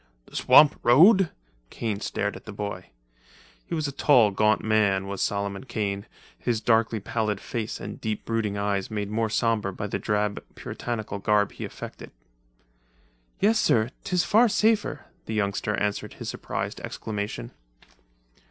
[0.25, 1.29] "The swamp road!"
[1.69, 2.89] Kane stared at the boy.
[3.67, 6.07] He was a tall, gaunt man, Solomon Kane,
[6.39, 11.19] his darkly pallid face and deep brooding eyes made more sombre by the drab Puritanical
[11.19, 12.09] garb he affected.
[13.39, 17.51] "Yes, sir, 'tis far safer," the youngster answered to his surprised exclamation.